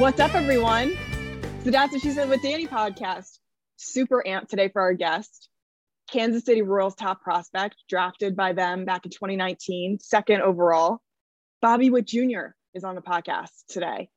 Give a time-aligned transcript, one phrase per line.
[0.00, 0.96] What's up, everyone?
[1.56, 3.38] It's the That's What She Said with Danny podcast.
[3.76, 5.50] Super amped today for our guest.
[6.10, 11.00] Kansas City Royals top prospect, drafted by them back in 2019, second overall.
[11.60, 12.54] Bobby Witt Jr.
[12.72, 14.08] is on the podcast today.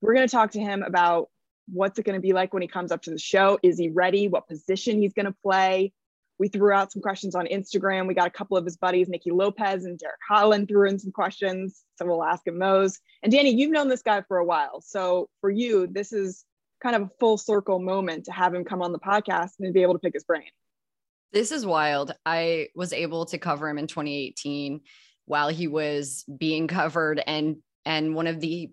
[0.00, 1.30] We're going to talk to him about
[1.66, 3.58] what's it going to be like when he comes up to the show.
[3.60, 4.28] Is he ready?
[4.28, 5.92] What position he's going to play?
[6.38, 8.06] We threw out some questions on Instagram.
[8.06, 11.12] We got a couple of his buddies, Nicky Lopez and Derek Holland, threw in some
[11.12, 11.82] questions.
[11.96, 12.98] So we'll ask him those.
[13.22, 14.80] And Danny, you've known this guy for a while.
[14.80, 16.44] So for you, this is
[16.82, 19.82] kind of a full circle moment to have him come on the podcast and be
[19.82, 20.50] able to pick his brain.
[21.32, 22.14] This is wild.
[22.26, 24.80] I was able to cover him in 2018
[25.26, 27.56] while he was being covered and
[27.86, 28.70] and one of the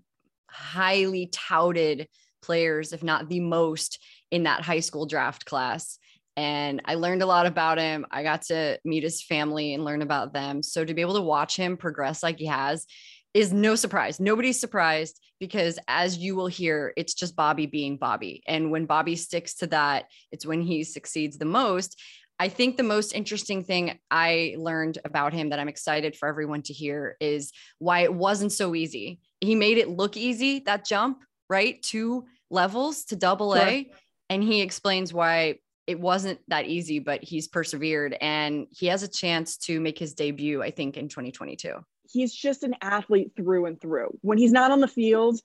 [0.50, 2.08] highly touted
[2.42, 5.98] players, if not the most, in that high school draft class
[6.38, 8.06] and I learned a lot about him.
[8.12, 10.64] I got to meet his family and learn about them.
[10.64, 12.86] So to be able to watch him progress like he has
[13.34, 14.20] is no surprise.
[14.20, 18.44] Nobody's surprised because as you will hear, it's just Bobby being Bobby.
[18.48, 22.00] And when Bobby sticks to that, it's when he succeeds the most.
[22.40, 26.64] I think the most interesting thing I learned about him that I'm excited for everyone
[26.64, 29.20] to hear is why it wasn't so easy.
[29.42, 31.82] He made it look easy, that jump, right?
[31.82, 33.84] Two levels to double A.
[33.84, 33.96] Sure.
[34.30, 39.08] And he explains why it wasn't that easy, but he's persevered and he has a
[39.08, 41.74] chance to make his debut, I think, in 2022.
[42.10, 44.18] He's just an athlete through and through.
[44.22, 45.40] When he's not on the field,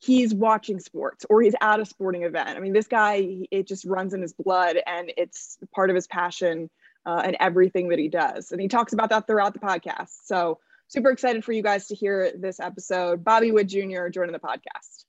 [0.00, 2.50] he's watching sports or he's at a sporting event.
[2.50, 6.06] I mean, this guy, it just runs in his blood and it's part of his
[6.06, 6.70] passion
[7.06, 8.52] uh, and everything that he does.
[8.52, 10.10] And he talks about that throughout the podcast.
[10.24, 13.24] So, super excited for you guys to hear this episode.
[13.24, 14.08] Bobby Witt Jr.
[14.08, 15.04] joining the podcast.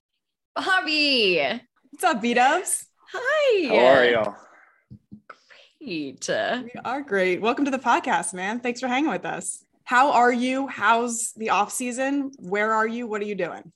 [0.56, 1.62] Bobby.
[1.92, 2.86] What's up, B Dubs?
[3.12, 3.68] Hi.
[3.68, 4.49] How are y'all?
[5.82, 6.28] Great.
[6.28, 7.40] We are great.
[7.40, 8.60] Welcome to the podcast, man.
[8.60, 9.64] Thanks for hanging with us.
[9.86, 10.68] How are you?
[10.68, 12.32] How's the off season?
[12.38, 13.08] Where are you?
[13.08, 13.72] What are you doing?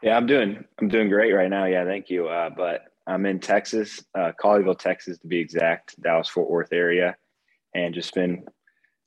[0.00, 1.64] Yeah, I'm doing I'm doing great right now.
[1.64, 2.28] Yeah, thank you.
[2.28, 7.16] Uh, but I'm in Texas, uh, Colleyville, Texas, to be exact, Dallas Fort Worth area,
[7.74, 8.44] and just been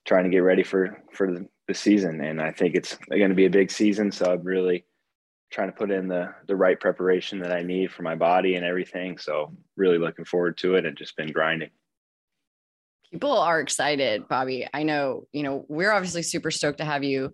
[0.06, 2.19] trying to get ready for for the, the season.
[2.19, 4.85] And I think it's going to be a big season, so I'm really
[5.53, 8.66] trying to put in the the right preparation that I need for my body and
[8.66, 9.18] everything.
[9.18, 11.69] So really looking forward to it and just been grinding.
[13.12, 14.68] People are excited, Bobby.
[14.74, 17.34] I know, you know, we're obviously super stoked to have you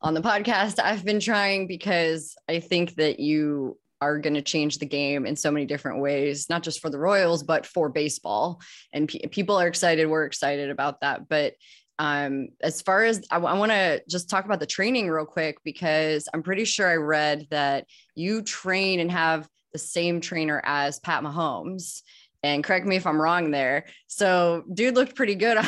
[0.00, 0.78] on the podcast.
[0.82, 5.36] I've been trying because I think that you are going to change the game in
[5.36, 8.60] so many different ways, not just for the Royals, but for baseball.
[8.92, 10.06] And people are excited.
[10.06, 11.28] We're excited about that.
[11.28, 11.54] But
[11.98, 16.28] um, as far as I want to just talk about the training real quick because
[16.32, 21.22] I'm pretty sure I read that you train and have the same trainer as Pat
[21.22, 22.02] Mahomes.
[22.44, 23.86] And correct me if I'm wrong there.
[24.06, 25.58] So, dude looked pretty good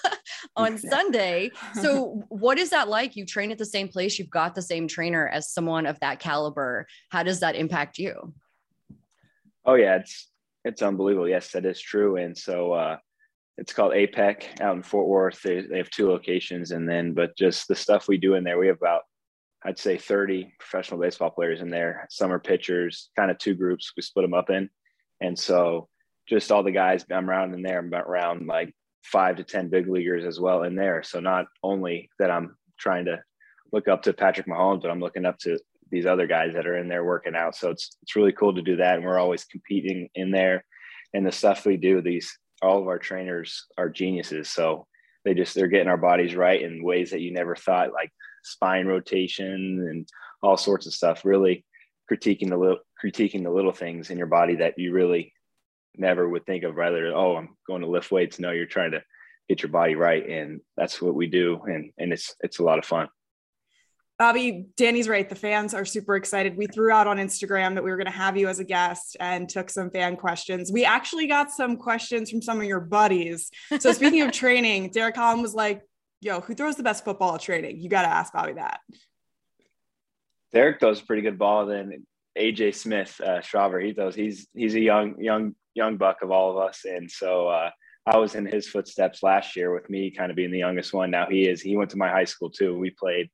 [0.56, 1.52] on Sunday.
[1.74, 3.14] So, what is that like?
[3.14, 6.18] You train at the same place, you've got the same trainer as someone of that
[6.18, 6.86] caliber.
[7.10, 8.34] How does that impact you?
[9.64, 10.28] Oh yeah, it's
[10.64, 11.28] it's unbelievable.
[11.28, 12.16] Yes, that is true.
[12.16, 12.96] And so uh,
[13.58, 15.40] it's called APEC out in Fort Worth.
[15.42, 18.58] They, they have two locations, and then but just the stuff we do in there,
[18.58, 19.02] we have about
[19.64, 22.06] I'd say 30 professional baseball players in there.
[22.10, 23.92] Some are pitchers, kind of two groups.
[23.96, 24.68] We split them up in,
[25.20, 25.88] and so
[26.28, 27.78] just all the guys I'm around in there.
[27.78, 31.02] I'm around like five to ten big leaguers as well in there.
[31.02, 33.22] So not only that I'm trying to
[33.72, 35.58] look up to Patrick Mahomes, but I'm looking up to
[35.90, 37.56] these other guys that are in there working out.
[37.56, 40.64] So it's it's really cool to do that, and we're always competing in there.
[41.14, 44.50] And the stuff we do, these all of our trainers are geniuses.
[44.50, 44.86] So
[45.24, 48.12] they just they're getting our bodies right in ways that you never thought, like
[48.44, 50.08] spine rotation and
[50.42, 51.24] all sorts of stuff.
[51.24, 51.64] Really
[52.10, 55.32] critiquing the little critiquing the little things in your body that you really
[55.96, 56.76] never would think of.
[56.76, 58.38] Rather, oh, I'm going to lift weights.
[58.38, 59.02] No, you're trying to
[59.48, 62.78] get your body right, and that's what we do, and and it's it's a lot
[62.78, 63.08] of fun.
[64.18, 65.28] Bobby, Danny's right.
[65.28, 66.56] The fans are super excited.
[66.56, 69.16] We threw out on Instagram that we were going to have you as a guest
[69.20, 70.72] and took some fan questions.
[70.72, 73.50] We actually got some questions from some of your buddies.
[73.78, 75.82] So, speaking of training, Derek Holland was like,
[76.22, 77.78] Yo, who throws the best football at training?
[77.78, 78.80] You got to ask Bobby that.
[80.52, 81.66] Derek throws a pretty good ball.
[81.66, 82.06] Then
[82.38, 84.14] AJ Smith, uh, Shawver, he throws.
[84.14, 87.70] He's he's a young young young buck of all of us, and so uh,
[88.06, 91.10] I was in his footsteps last year with me kind of being the youngest one.
[91.10, 91.60] Now he is.
[91.60, 92.78] He went to my high school too.
[92.78, 93.28] We played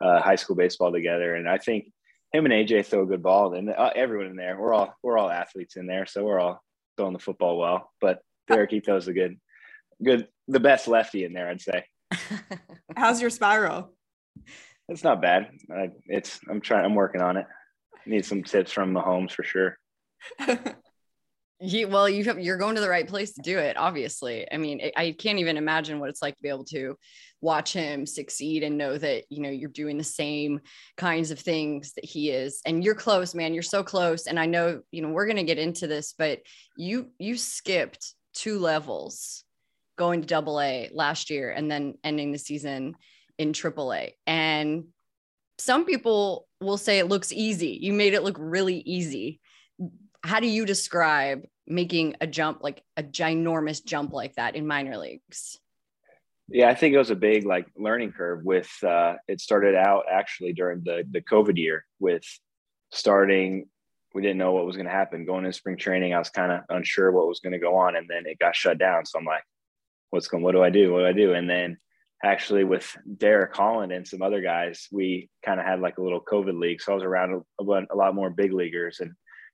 [0.00, 1.92] uh, high school baseball together, and I think
[2.32, 3.54] him and AJ throw a good ball.
[3.54, 6.62] And uh, everyone in there, we're all we're all athletes in there, so we're all
[6.96, 7.90] throwing the football well.
[8.00, 9.38] But Derek, he throws a good,
[10.02, 11.84] good, the best lefty in there, I'd say.
[12.96, 13.92] How's your spiral?
[14.88, 15.50] It's not bad.
[15.70, 16.84] I, it's I'm trying.
[16.84, 17.46] I'm working on it.
[18.06, 19.76] Need some tips from Mahomes for sure.
[21.58, 23.78] He, well, you have, you're going to the right place to do it.
[23.78, 26.96] Obviously, I mean, I can't even imagine what it's like to be able to
[27.40, 30.60] watch him succeed and know that you know you're doing the same
[30.96, 32.60] kinds of things that he is.
[32.66, 33.54] And you're close, man.
[33.54, 34.26] You're so close.
[34.26, 36.40] And I know you know we're gonna get into this, but
[36.76, 39.44] you you skipped two levels
[39.96, 42.96] going to Double A last year and then ending the season
[43.38, 44.14] in Triple A.
[44.26, 44.84] And
[45.58, 47.78] some people will say it looks easy.
[47.80, 49.40] You made it look really easy
[50.26, 54.96] how do you describe making a jump like a ginormous jump like that in minor
[54.96, 55.58] leagues?
[56.48, 60.04] Yeah, I think it was a big like learning curve with uh it started out
[60.10, 62.24] actually during the the COVID year with
[62.92, 63.68] starting
[64.14, 66.14] we didn't know what was going to happen going into spring training.
[66.14, 68.56] I was kind of unsure what was going to go on and then it got
[68.56, 69.04] shut down.
[69.04, 69.42] So I'm like,
[70.08, 70.92] what's going what do I do?
[70.92, 71.34] What do I do?
[71.34, 71.76] And then
[72.24, 76.22] actually with Derek Holland and some other guys, we kind of had like a little
[76.22, 76.80] COVID league.
[76.80, 79.12] So I was around a, a lot more big leaguers and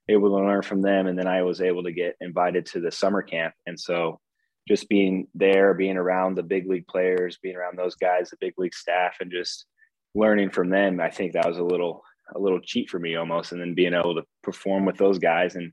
[0.09, 1.07] able to learn from them.
[1.07, 3.53] And then I was able to get invited to the summer camp.
[3.65, 4.19] And so
[4.67, 8.53] just being there, being around the big league players, being around those guys, the big
[8.57, 9.65] league staff, and just
[10.15, 12.03] learning from them, I think that was a little
[12.33, 13.51] a little cheat for me almost.
[13.51, 15.71] And then being able to perform with those guys and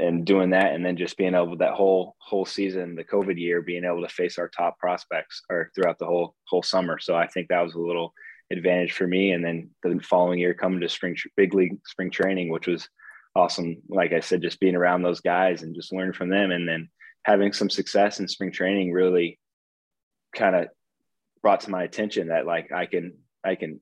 [0.00, 3.62] and doing that, and then just being able that whole whole season, the COVID year,
[3.62, 6.98] being able to face our top prospects or throughout the whole whole summer.
[6.98, 8.12] So I think that was a little
[8.52, 9.32] advantage for me.
[9.32, 12.88] And then the following year, coming to spring big league spring training, which was
[13.36, 13.76] awesome.
[13.88, 16.88] Like I said, just being around those guys and just learning from them, and then
[17.24, 19.38] having some success in spring training really
[20.34, 20.68] kind of
[21.42, 23.80] brought to my attention that like I can I can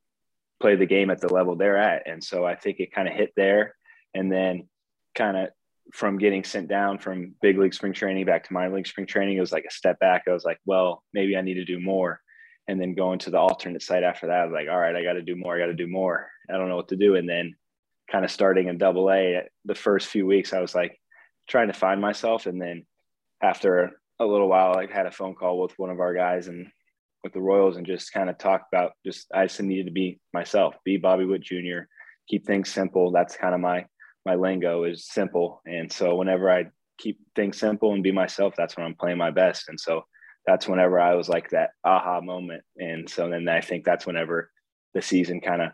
[0.61, 3.15] play the game at the level they're at, and so I think it kind of
[3.15, 3.75] hit there,
[4.13, 4.69] and then
[5.15, 5.49] kind of
[5.93, 9.37] from getting sent down from big league spring training back to minor league spring training,
[9.37, 10.23] it was like a step back.
[10.27, 12.21] I was like, well, maybe I need to do more.
[12.67, 15.03] And then going to the alternate site after that, I was like, all right, I
[15.03, 15.55] got to do more.
[15.55, 16.31] I got to do more.
[16.51, 17.17] I don't know what to do.
[17.17, 17.55] And then
[18.11, 20.99] kind of starting in double A, the first few weeks, I was like
[21.49, 22.47] trying to find myself.
[22.47, 22.85] And then
[23.43, 26.69] after a little while, I had a phone call with one of our guys and
[27.23, 30.21] with the Royals and just kind of talked about just, I just needed to be
[30.33, 31.89] myself, be Bobby Witt Jr.,
[32.29, 33.11] keep things simple.
[33.11, 33.87] That's kind of my,
[34.27, 35.63] my lingo is simple.
[35.67, 36.67] And so whenever I
[36.99, 39.69] keep things simple and be myself, that's when I'm playing my best.
[39.69, 40.03] And so
[40.47, 42.63] that's whenever I was like that aha moment.
[42.77, 44.51] And so then I think that's whenever
[44.93, 45.71] the season kind of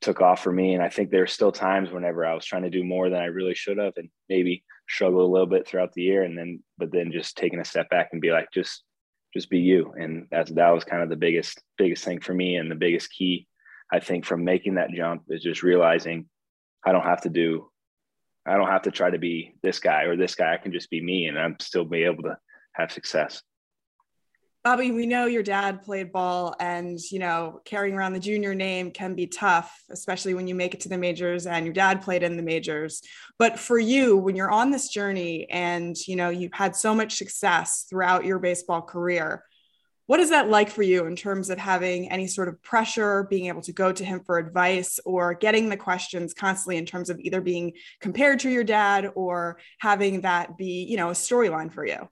[0.00, 0.74] took off for me.
[0.74, 3.20] And I think there were still times whenever I was trying to do more than
[3.20, 6.22] I really should have and maybe struggle a little bit throughout the year.
[6.22, 8.82] And then, but then just taking a step back and be like, just,
[9.34, 9.92] just be you.
[9.96, 12.56] And that's, that was kind of the biggest, biggest thing for me.
[12.56, 13.46] And the biggest key,
[13.92, 16.28] I think, from making that jump is just realizing
[16.84, 17.70] I don't have to do,
[18.46, 20.54] I don't have to try to be this guy or this guy.
[20.54, 22.38] I can just be me and I'm still be able to
[22.72, 23.42] have success.
[24.62, 28.90] Bobby, we know your dad played ball and, you know, carrying around the junior name
[28.90, 32.22] can be tough, especially when you make it to the majors and your dad played
[32.22, 33.00] in the majors.
[33.38, 37.16] But for you, when you're on this journey and, you know, you've had so much
[37.16, 39.44] success throughout your baseball career,
[40.04, 43.46] what is that like for you in terms of having any sort of pressure, being
[43.46, 47.18] able to go to him for advice or getting the questions constantly in terms of
[47.20, 51.86] either being compared to your dad or having that be, you know, a storyline for
[51.86, 52.10] you?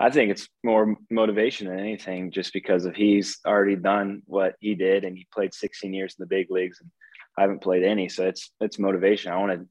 [0.00, 4.74] I think it's more motivation than anything, just because of he's already done what he
[4.74, 6.90] did, and he played 16 years in the big leagues, and
[7.36, 8.08] I haven't played any.
[8.08, 9.30] So it's it's motivation.
[9.30, 9.66] I want to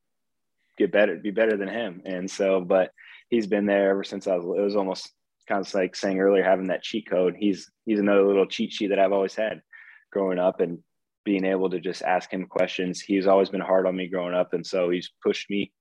[0.77, 2.61] get better, be better than him, and so.
[2.61, 2.91] But
[3.31, 4.45] he's been there ever since I was.
[4.45, 5.11] It was almost
[5.47, 7.35] kind of like saying earlier, having that cheat code.
[7.37, 9.63] He's he's another little cheat sheet that I've always had
[10.11, 10.77] growing up, and
[11.25, 13.01] being able to just ask him questions.
[13.01, 15.71] He's always been hard on me growing up, and so he's pushed me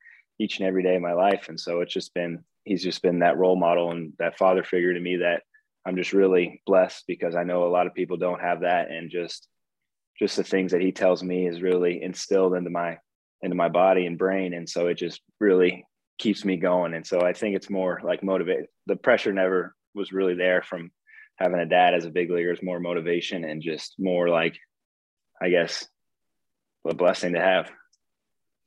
[0.41, 1.51] each and every day of my life.
[1.51, 4.93] And so it's just been he's just been that role model and that father figure
[4.93, 5.43] to me that
[5.87, 8.91] I'm just really blessed because I know a lot of people don't have that.
[8.91, 9.49] And just
[10.19, 12.99] just the things that he tells me is really instilled into my
[13.41, 14.53] into my body and brain.
[14.53, 15.87] And so it just really
[16.19, 16.93] keeps me going.
[16.93, 20.91] And so I think it's more like motivate the pressure never was really there from
[21.37, 22.53] having a dad as a big leaguer.
[22.53, 24.59] Is more motivation and just more like
[25.41, 25.87] I guess
[26.87, 27.71] a blessing to have.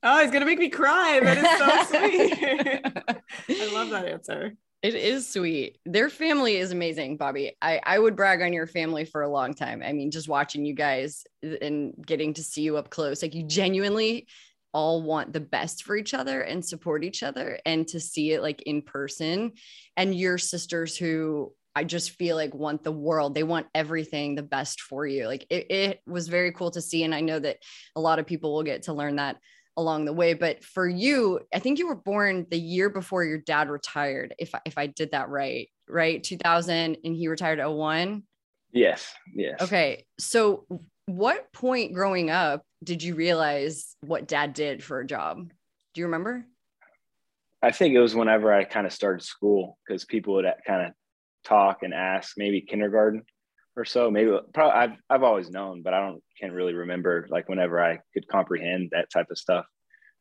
[0.03, 1.19] Oh, he's gonna make me cry.
[1.21, 3.17] That is so
[3.47, 3.61] sweet.
[3.61, 4.53] I love that answer.
[4.81, 5.77] It is sweet.
[5.85, 7.55] Their family is amazing, Bobby.
[7.61, 9.83] I, I would brag on your family for a long time.
[9.85, 13.43] I mean, just watching you guys and getting to see you up close, like you
[13.43, 14.27] genuinely
[14.73, 18.41] all want the best for each other and support each other and to see it
[18.41, 19.51] like in person.
[19.97, 23.35] And your sisters who I just feel like want the world.
[23.35, 25.27] They want everything the best for you.
[25.27, 27.03] Like it, it was very cool to see.
[27.03, 27.57] And I know that
[27.95, 29.37] a lot of people will get to learn that
[29.77, 30.33] along the way.
[30.33, 34.35] But for you, I think you were born the year before your dad retired.
[34.37, 38.23] If I, if I did that right, right, 2000, and he retired at 01.
[38.73, 39.13] Yes.
[39.33, 39.61] Yes.
[39.61, 40.05] Okay.
[40.19, 40.65] So,
[41.07, 45.51] what point growing up did you realize what dad did for a job?
[45.93, 46.45] Do you remember?
[47.61, 50.87] I think it was whenever I kind of started school because people would uh, kind
[50.87, 50.93] of
[51.43, 53.23] talk and ask, maybe kindergarten
[53.75, 54.11] or so.
[54.11, 57.99] Maybe probably I've I've always known, but I don't can't really remember like whenever I
[58.13, 59.65] could comprehend that type of stuff.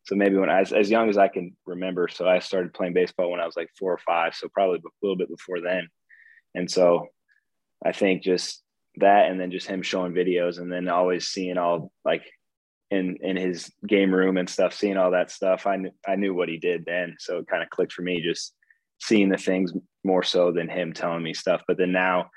[0.05, 2.95] So maybe when I was as young as I can remember, so I started playing
[2.95, 5.89] baseball when I was like four or five, so probably a little bit before then.
[6.55, 7.09] And so
[7.85, 8.63] I think just
[8.97, 12.25] that, and then just him showing videos, and then always seeing all like
[12.91, 15.67] in in his game room and stuff, seeing all that stuff.
[15.67, 18.23] I knew I knew what he did then, so it kind of clicked for me,
[18.23, 18.55] just
[19.01, 19.73] seeing the things
[20.05, 21.63] more so than him telling me stuff.
[21.67, 22.31] But then now,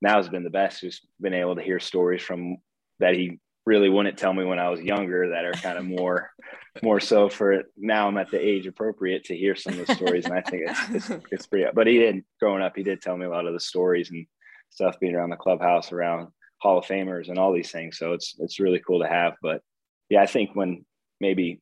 [0.00, 0.80] now has been the best.
[0.80, 2.58] Just been able to hear stories from
[3.00, 3.38] that he
[3.68, 6.30] really wouldn't tell me when I was younger that are kind of more
[6.82, 10.24] more so for now I'm at the age appropriate to hear some of the stories
[10.24, 13.16] and I think it's, it's, it's pretty but he did growing up he did tell
[13.16, 14.26] me a lot of the stories and
[14.70, 16.28] stuff being around the clubhouse around
[16.62, 19.60] Hall of Famers and all these things so it's it's really cool to have but
[20.08, 20.86] yeah I think when
[21.20, 21.60] maybe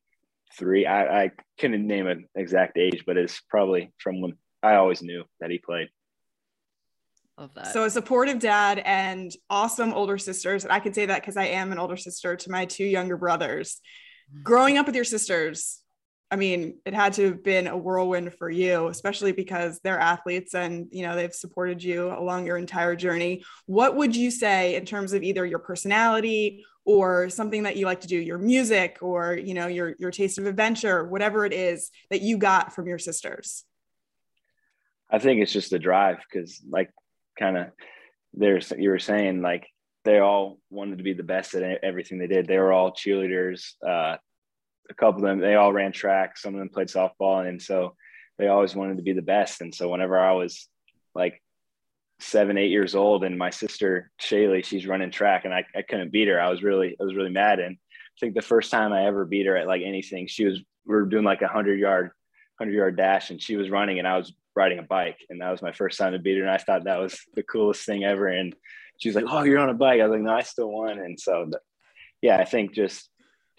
[0.57, 5.01] three I, I couldn't name an exact age but it's probably from when I always
[5.01, 5.89] knew that he played
[7.37, 7.73] of that.
[7.73, 10.63] So a supportive dad and awesome older sisters.
[10.63, 13.17] And I can say that because I am an older sister to my two younger
[13.17, 13.79] brothers.
[14.31, 14.43] Mm-hmm.
[14.43, 15.81] Growing up with your sisters,
[16.29, 20.53] I mean, it had to have been a whirlwind for you, especially because they're athletes
[20.53, 23.43] and you know they've supported you along your entire journey.
[23.65, 28.01] What would you say in terms of either your personality or something that you like
[28.01, 31.91] to do, your music or you know your your taste of adventure, whatever it is
[32.09, 33.63] that you got from your sisters?
[35.09, 36.91] I think it's just the drive because like
[37.39, 37.67] kind of
[38.33, 39.67] there's you were saying like
[40.05, 42.47] they all wanted to be the best at everything they did.
[42.47, 43.73] They were all cheerleaders.
[43.85, 44.15] Uh,
[44.89, 46.37] a couple of them, they all ran track.
[46.37, 47.95] Some of them played softball, and so
[48.37, 49.59] they always wanted to be the best.
[49.61, 50.69] And so whenever I was
[51.13, 51.41] like
[52.19, 56.13] seven, eight years old, and my sister Shaylee, she's running track, and I, I couldn't
[56.13, 56.39] beat her.
[56.39, 57.59] I was really, I was really mad.
[57.59, 60.59] And I think the first time I ever beat her at like anything, she was
[60.85, 62.11] we were doing like a hundred yard,
[62.57, 65.51] hundred yard dash, and she was running, and I was riding a bike, and that
[65.51, 68.03] was my first time to beat her, and I thought that was the coolest thing
[68.03, 68.27] ever.
[68.27, 68.55] And
[68.99, 70.99] she was like, "Oh, you're on a bike." I was like, "No, I still won."
[70.99, 71.49] And so,
[72.21, 73.09] yeah, I think just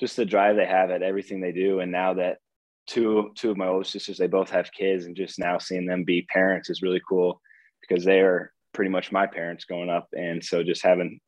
[0.01, 2.39] just the drive they have at everything they do, and now that
[2.87, 6.05] two two of my older sisters, they both have kids, and just now seeing them
[6.05, 7.41] be parents is really cool
[7.81, 11.21] because they are pretty much my parents growing up, and so just having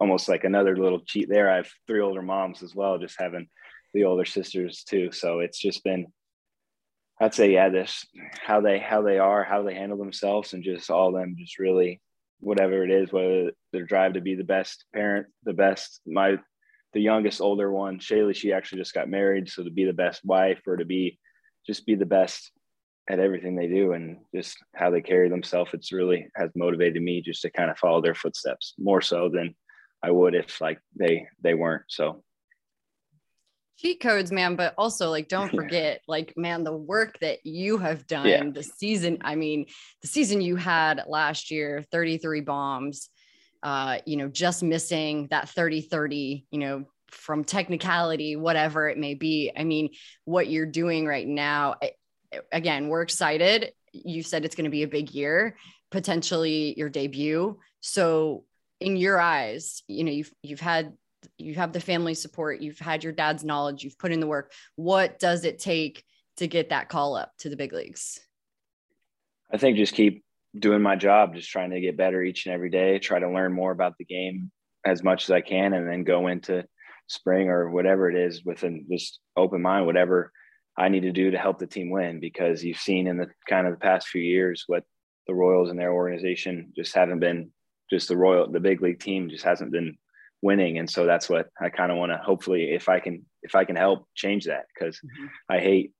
[0.00, 1.50] almost like another little cheat there.
[1.50, 3.48] I have three older moms as well, just having
[3.94, 5.12] the older sisters too.
[5.12, 6.06] So it's just been
[7.24, 8.06] I'd say yeah, this
[8.46, 12.02] how they how they are, how they handle themselves, and just all them just really
[12.40, 16.36] whatever it is, whether their drive to be the best parent, the best my
[16.92, 20.22] the youngest older one, Shaylee, she actually just got married, so to be the best
[20.24, 21.18] wife or to be
[21.66, 22.52] just be the best
[23.08, 27.22] at everything they do and just how they carry themselves, it's really has motivated me
[27.22, 29.54] just to kind of follow their footsteps more so than
[30.02, 31.84] I would if like they they weren't.
[31.88, 32.22] So
[33.76, 38.06] cheat codes, man, but also like don't forget, like, man, the work that you have
[38.06, 38.44] done yeah.
[38.50, 39.18] the season.
[39.22, 39.66] I mean,
[40.02, 43.08] the season you had last year, 33 bombs,
[43.62, 49.50] uh, you know, just missing that 30-30, you know, from technicality, whatever it may be.
[49.56, 49.90] I mean,
[50.24, 51.76] what you're doing right now,
[52.52, 53.72] again, we're excited.
[53.92, 55.56] You said it's going to be a big year,
[55.90, 57.58] potentially your debut.
[57.80, 58.44] So
[58.80, 60.92] in your eyes, you know, you've you've had
[61.38, 64.52] you have the family support, you've had your dad's knowledge, you've put in the work.
[64.76, 66.04] What does it take
[66.36, 68.20] to get that call up to the big leagues?
[69.52, 70.24] I think just keep
[70.58, 73.52] doing my job, just trying to get better each and every day, try to learn
[73.52, 74.50] more about the game
[74.84, 76.64] as much as I can, and then go into
[77.06, 80.32] spring or whatever it is with an just open mind, whatever
[80.76, 82.20] I need to do to help the team win.
[82.20, 84.84] Because you've seen in the kind of the past few years what
[85.26, 87.50] the Royals and their organization just haven't been
[87.90, 89.96] just the Royal, the big league team just hasn't been
[90.44, 90.78] winning.
[90.78, 93.64] And so that's what i kind of want to hopefully if i can if i
[93.64, 95.26] can help change that because mm-hmm.
[95.48, 95.92] i hate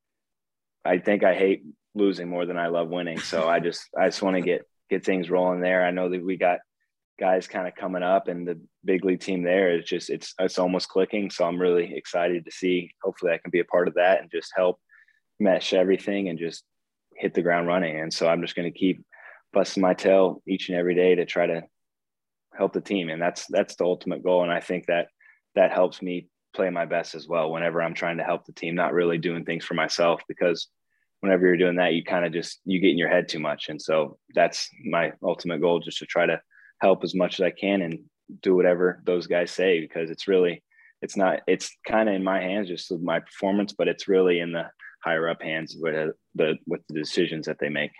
[0.84, 3.18] i think i hate losing more than i love winning.
[3.18, 5.82] So i just i just want to get get things rolling there.
[5.82, 6.58] I know that we got
[7.18, 10.58] guys kind of coming up and the big league team there is just it's it's
[10.58, 11.30] almost clicking.
[11.30, 14.30] So i'm really excited to see hopefully i can be a part of that and
[14.30, 14.78] just help
[15.40, 16.64] mesh everything and just
[17.16, 17.98] hit the ground running.
[17.98, 19.02] And so i'm just going to keep
[19.54, 21.62] busting my tail each and every day to try to
[22.56, 23.08] help the team.
[23.08, 24.42] And that's that's the ultimate goal.
[24.42, 25.08] And i think that
[25.54, 28.76] that helps me play my best as well whenever i'm trying to help the team
[28.76, 30.68] not really doing things for myself because
[31.18, 33.68] whenever you're doing that you kind of just you get in your head too much.
[33.68, 36.40] And so that's my ultimate goal just to try to
[36.80, 37.99] help as much as i can and
[38.42, 40.62] do whatever those guys say because it's really
[41.02, 44.40] it's not it's kind of in my hands just with my performance but it's really
[44.40, 44.64] in the
[45.04, 47.92] higher up hands with the with the decisions that they make.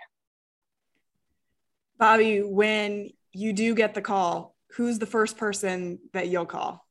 [1.97, 6.85] Bobby when you do get the call, who's the first person that you'll call?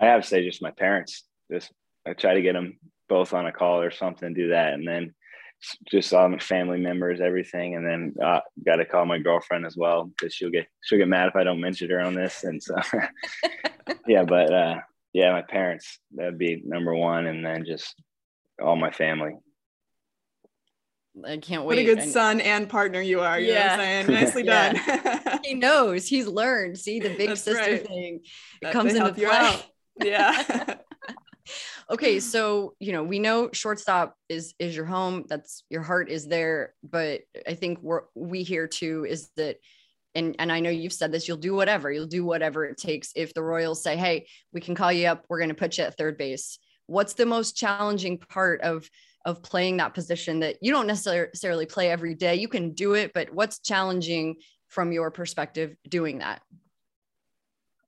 [0.00, 1.24] I have to say just my parents.
[1.50, 1.72] Just
[2.06, 5.14] I try to get them both on a call or something, do that, and then
[5.90, 9.76] just all my family members, everything, and then uh, got to call my girlfriend as
[9.76, 12.62] well because she'll get she'll get mad if I don't mention her on this, and
[12.62, 12.76] so
[14.06, 14.76] yeah, but uh,
[15.12, 17.94] yeah, my parents that'd be number one, and then just
[18.62, 19.34] all my family.
[21.26, 21.76] I can't wait.
[21.76, 23.38] What a good son and partner you are.
[23.38, 23.76] You yeah.
[23.76, 24.06] know what I'm saying?
[24.24, 25.40] Nicely done.
[25.44, 26.06] he knows.
[26.06, 26.78] He's learned.
[26.78, 27.86] See the big That's sister right.
[27.86, 28.20] thing.
[28.62, 29.56] It comes into play.
[30.00, 30.76] Yeah.
[31.90, 35.24] okay, so you know, we know shortstop is is your home.
[35.28, 36.74] That's your heart is there.
[36.84, 39.56] But I think we're we here too is that
[40.14, 43.10] and and I know you've said this, you'll do whatever, you'll do whatever it takes.
[43.16, 45.96] If the Royals say, hey, we can call you up, we're gonna put you at
[45.96, 46.60] third base.
[46.86, 48.88] What's the most challenging part of
[49.24, 52.36] of playing that position that you don't necessarily play every day.
[52.36, 54.36] You can do it, but what's challenging
[54.68, 56.42] from your perspective doing that?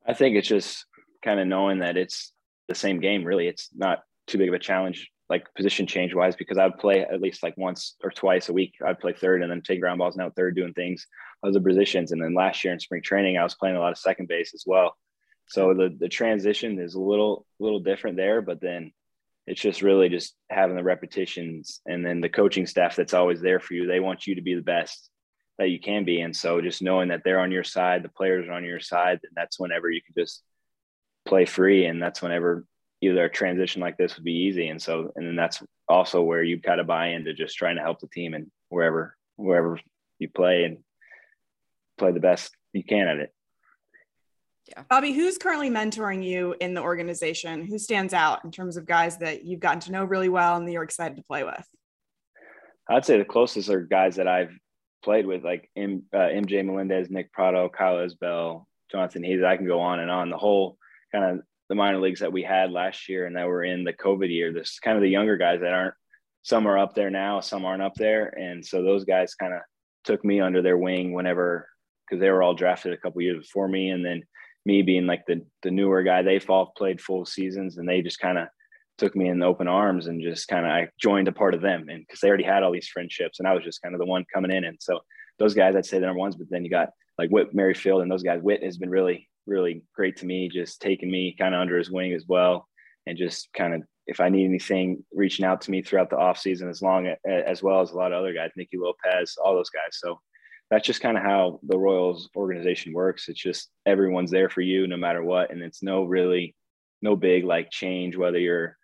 [0.07, 0.85] I think it's just
[1.23, 2.33] kind of knowing that it's
[2.69, 3.47] the same game, really.
[3.47, 7.01] It's not too big of a challenge, like position change wise, because I would play
[7.01, 8.75] at least like once or twice a week.
[8.85, 11.07] I'd play third and then take ground balls out third, doing things,
[11.43, 12.13] other positions.
[12.13, 14.53] And then last year in spring training, I was playing a lot of second base
[14.55, 14.97] as well.
[15.49, 18.93] So the the transition is a little little different there, but then
[19.47, 23.61] it's just really just having the repetitions and then the coaching staff that's always there
[23.61, 23.87] for you.
[23.87, 25.11] They want you to be the best
[25.59, 26.21] that you can be.
[26.21, 29.21] And so just knowing that they're on your side, the players are on your side,
[29.23, 30.43] and that's whenever you can just
[31.27, 31.87] play free.
[31.87, 32.65] And that's whenever
[33.01, 34.69] either a transition like this would be easy.
[34.69, 37.83] And so, and then that's also where you've got to buy into just trying to
[37.83, 39.79] help the team and wherever, wherever
[40.19, 40.79] you play and
[41.99, 43.35] play the best you can at it.
[44.71, 44.85] Yeah.
[44.89, 47.67] Bobby, who's currently mentoring you in the organization?
[47.67, 50.67] Who stands out in terms of guys that you've gotten to know really well and
[50.67, 51.67] that you're excited to play with?
[52.89, 54.53] I'd say the closest are guys that I've
[55.03, 59.43] played with, like M, uh, MJ Melendez, Nick Pratto, Kyle Isbel, Jonathan Hayes.
[59.43, 60.31] I can go on and on.
[60.31, 60.77] The whole
[61.13, 63.93] kind of the minor leagues that we had last year and that were in the
[63.93, 64.53] COVID year.
[64.53, 65.95] This kind of the younger guys that aren't.
[66.43, 69.61] Some are up there now, some aren't up there, and so those guys kind of
[70.05, 71.69] took me under their wing whenever
[72.09, 74.23] because they were all drafted a couple years before me, and then
[74.67, 78.21] me being like the the newer guy, they've all played full seasons and they just
[78.21, 78.49] kind of
[79.01, 81.89] took me in open arms and just kind of I joined a part of them
[81.89, 84.05] and because they already had all these friendships and I was just kind of the
[84.07, 85.01] one coming in and so
[85.39, 88.11] those guys I'd say they're number ones but then you got like Whit Merrifield and
[88.11, 91.63] those guys Whit has been really really great to me just taking me kind of
[91.63, 92.69] under his wing as well
[93.07, 96.37] and just kind of if I need anything reaching out to me throughout the off
[96.37, 99.71] season as long as well as a lot of other guys Nicky Lopez all those
[99.71, 100.21] guys so
[100.71, 103.29] that's just kind of how the Royals organization works.
[103.29, 105.51] It's just everyone's there for you no matter what.
[105.51, 106.55] And it's no really,
[107.03, 108.77] no big like change, whether you're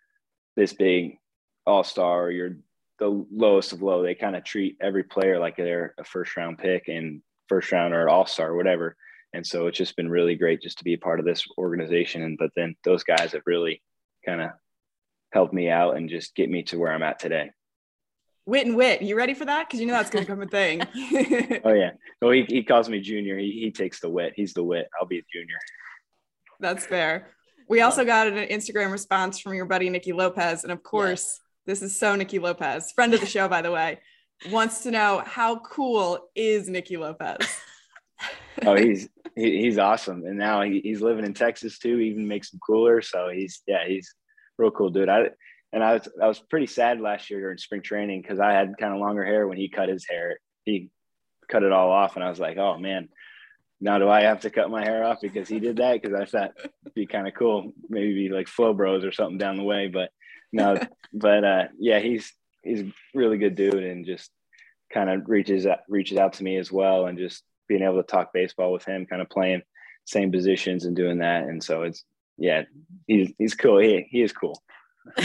[0.57, 1.17] this big
[1.65, 2.57] all star or you're
[2.99, 4.03] the lowest of low.
[4.03, 7.93] They kind of treat every player like they're a first round pick and first round
[7.93, 8.97] or all star, or whatever.
[9.33, 12.23] And so it's just been really great just to be a part of this organization.
[12.23, 13.81] And but then those guys have really
[14.25, 14.51] kind of
[15.31, 17.51] helped me out and just get me to where I'm at today.
[18.47, 19.01] Whit and Witt.
[19.01, 19.67] You ready for that?
[19.67, 20.81] Because you know that's going to become a thing.
[21.65, 21.91] oh yeah.
[22.21, 23.37] Well, he, he calls me Junior.
[23.37, 24.31] He, he takes the wit.
[24.37, 24.87] He's the wit.
[24.97, 25.57] I'll be a Junior.
[26.61, 27.27] That's fair.
[27.67, 31.79] We also got an Instagram response from your buddy Nicky Lopez, and of course, yes.
[31.79, 33.99] this is so Nicky Lopez, friend of the show, by the way,
[34.49, 37.45] wants to know how cool is Nikki Lopez.
[38.65, 41.97] oh, he's he, he's awesome, and now he, he's living in Texas too.
[41.97, 43.01] He Even makes him cooler.
[43.01, 44.15] So he's yeah, he's
[44.57, 45.09] real cool dude.
[45.09, 45.31] I
[45.73, 48.77] and I was I was pretty sad last year during spring training because I had
[48.79, 50.39] kind of longer hair when he cut his hair.
[50.63, 50.89] He
[51.49, 53.09] cut it all off, and I was like, oh man,
[53.79, 56.01] now do I have to cut my hair off because he did that?
[56.01, 59.37] Because I thought it'd be kind of cool, maybe be like Flow Bros or something
[59.37, 59.87] down the way.
[59.87, 60.11] But
[60.51, 60.77] no,
[61.13, 64.31] but uh, yeah, he's he's a really good dude, and just
[64.93, 68.03] kind of reaches out, reaches out to me as well, and just being able to
[68.03, 69.61] talk baseball with him, kind of playing
[70.05, 72.03] same positions and doing that, and so it's
[72.37, 72.63] yeah,
[73.07, 73.79] he's he's cool.
[73.79, 74.61] He he is cool.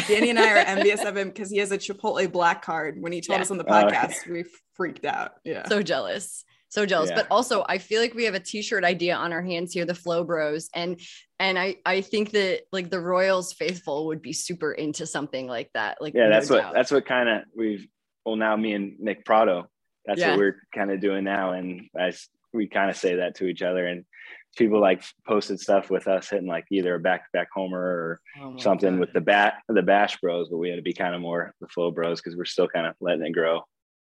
[0.09, 2.97] Danny and I are envious of him because he has a Chipotle black card.
[3.01, 3.43] When he told yeah.
[3.43, 5.33] us on the podcast, uh, we freaked out.
[5.45, 5.67] Yeah.
[5.69, 6.45] So jealous.
[6.69, 7.11] So jealous.
[7.11, 7.17] Yeah.
[7.17, 9.95] But also I feel like we have a t-shirt idea on our hands here, the
[9.95, 10.71] Flow Bros.
[10.75, 10.99] And
[11.39, 15.71] and I I think that like the Royals faithful would be super into something like
[15.75, 15.99] that.
[16.01, 17.87] Like yeah, that's no what that's what kind of we've
[18.25, 19.69] well now me and Nick Pratto.
[20.07, 20.31] that's yeah.
[20.31, 21.53] what we're kind of doing now.
[21.53, 23.87] And as we kind of say that to each other.
[23.87, 24.05] And
[24.57, 28.21] people like posted stuff with us hitting like either a back to back homer or
[28.41, 29.01] oh something God.
[29.01, 31.69] with the bat the bash bros, but we had to be kind of more the
[31.69, 33.63] flow bros because we're still kind of letting it grow.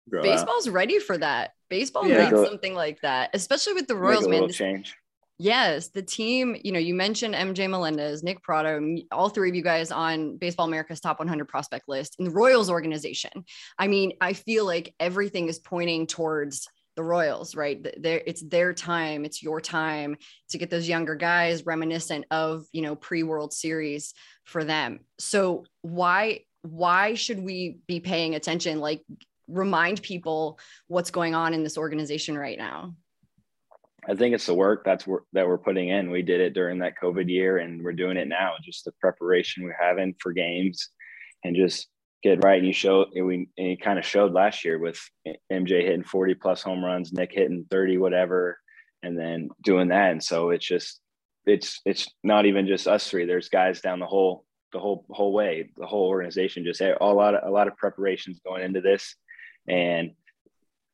[0.10, 0.74] grow Baseball's out.
[0.74, 1.52] ready for that.
[1.70, 2.30] Baseball yeah.
[2.30, 4.50] needs something like that, especially with the Royals, man.
[4.50, 4.96] change.
[5.40, 8.82] Yes, the team, you know, you mentioned MJ Melendez, Nick Pratto,
[9.12, 12.72] all three of you guys on Baseball America's top 100 prospect list in the Royals
[12.72, 13.46] organization.
[13.78, 17.82] I mean, I feel like everything is pointing towards the Royals, right?
[18.02, 20.18] There, it's their time, it's your time
[20.50, 25.00] to get those younger guys reminiscent of you know pre World Series for them.
[25.18, 28.80] So why why should we be paying attention?
[28.80, 29.04] Like,
[29.48, 32.96] remind people what's going on in this organization right now.
[34.10, 36.12] I think it's the work that's that we're putting in.
[36.12, 38.54] We did it during that COVID year, and we're doing it now.
[38.64, 40.90] Just the preparation we're having for games,
[41.44, 41.88] and just
[42.24, 42.58] get right.
[42.58, 45.00] And you show we and you kind of showed last year with
[45.52, 48.60] MJ hitting forty plus home runs, Nick hitting thirty, whatever,
[49.04, 50.12] and then doing that.
[50.12, 51.00] And so it's just
[51.46, 53.26] it's it's not even just us three.
[53.26, 56.66] There's guys down the whole the whole whole way, the whole organization.
[56.66, 59.16] Just a lot of a lot of preparations going into this,
[59.68, 60.12] and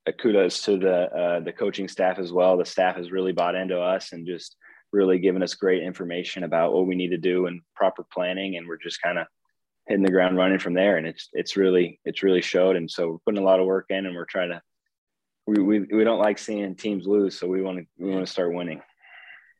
[0.05, 2.57] a kudos to the uh, the coaching staff as well.
[2.57, 4.55] The staff has really bought into us and just
[4.91, 8.57] really given us great information about what we need to do and proper planning.
[8.57, 9.25] And we're just kind of
[9.87, 10.97] hitting the ground running from there.
[10.97, 12.75] And it's it's really it's really showed.
[12.75, 14.61] And so we're putting a lot of work in, and we're trying to.
[15.45, 18.31] We, we, we don't like seeing teams lose, so we want to we want to
[18.31, 18.81] start winning.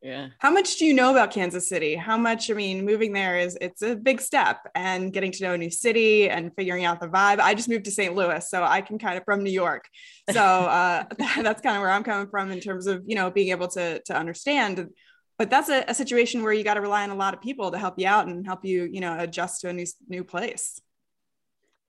[0.04, 0.28] Yeah.
[0.40, 1.96] How much do you know about Kansas City?
[1.96, 5.54] How much, I mean, moving there is it's a big step and getting to know
[5.54, 7.40] a new city and figuring out the vibe.
[7.40, 8.14] I just moved to St.
[8.14, 9.86] Louis, so I can kind of from New York.
[10.30, 13.52] So uh, that's kind of where I'm coming from in terms of, you know, being
[13.52, 14.90] able to to understand.
[15.38, 17.72] But that's a, a situation where you got to rely on a lot of people
[17.72, 20.80] to help you out and help you, you know, adjust to a new new place.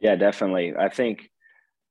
[0.00, 0.74] Yeah, definitely.
[0.78, 1.30] I think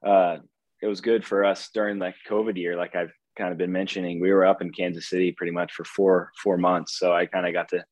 [0.06, 0.38] uh,
[0.82, 2.76] it was good for us during the COVID year.
[2.76, 5.84] Like I've kind of been mentioning, we were up in Kansas City pretty much for
[5.84, 7.86] four four months, so I kind of got to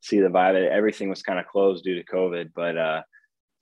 [0.00, 0.68] see the vibe.
[0.68, 3.02] Everything was kind of closed due to COVID, but uh,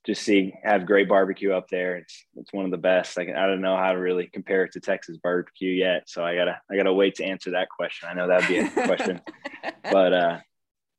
[0.04, 1.96] just see have great barbecue up there.
[1.96, 3.18] It's it's one of the best.
[3.18, 6.24] I, can, I don't know how to really compare it to Texas barbecue yet, so
[6.24, 8.08] I gotta I gotta wait to answer that question.
[8.10, 9.20] I know that'd be a question,
[9.90, 10.38] but uh,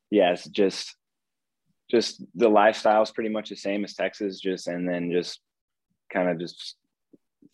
[0.09, 0.95] yeah, it's just
[1.91, 5.39] just the lifestyle is pretty much the same as Texas, just and then just
[6.11, 6.75] kind of just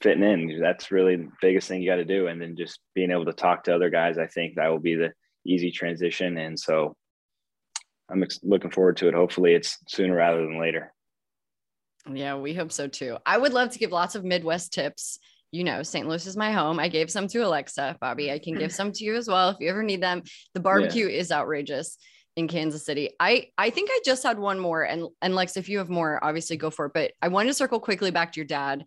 [0.01, 0.59] fitting in.
[0.61, 2.27] That's really the biggest thing you got to do.
[2.27, 4.95] And then just being able to talk to other guys, I think that will be
[4.95, 5.13] the
[5.45, 6.37] easy transition.
[6.37, 6.95] And so
[8.09, 9.13] I'm ex- looking forward to it.
[9.13, 10.93] Hopefully it's sooner rather than later.
[12.11, 13.17] Yeah, we hope so too.
[13.25, 15.19] I would love to give lots of Midwest tips.
[15.51, 16.07] You know, St.
[16.07, 16.79] Louis is my home.
[16.79, 18.31] I gave some to Alexa, Bobby.
[18.31, 20.23] I can give some to you as well if you ever need them.
[20.53, 21.19] The barbecue yeah.
[21.19, 21.97] is outrageous
[22.35, 23.11] in Kansas City.
[23.19, 26.23] I I think I just had one more and and Lex if you have more
[26.23, 28.85] obviously go for it but I want to circle quickly back to your dad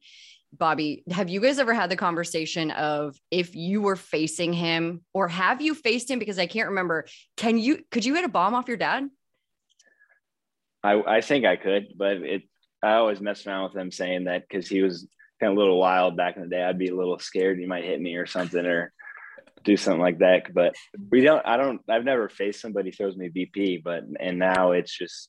[0.52, 5.26] Bobby, have you guys ever had the conversation of if you were facing him or
[5.28, 6.18] have you faced him?
[6.18, 7.06] Because I can't remember.
[7.36, 9.08] Can you, could you hit a bomb off your dad?
[10.82, 12.42] I, I think I could, but it,
[12.82, 15.06] I always mess around with him saying that because he was
[15.40, 16.62] kind of a little wild back in the day.
[16.62, 18.92] I'd be a little scared he might hit me or something or
[19.64, 20.52] do something like that.
[20.52, 20.74] But
[21.10, 24.96] we don't, I don't, I've never faced somebody throws me BP, but, and now it's
[24.96, 25.28] just,